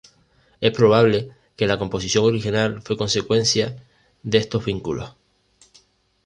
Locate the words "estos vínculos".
4.39-5.13